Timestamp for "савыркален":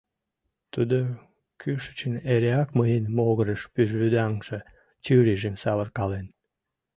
5.63-6.25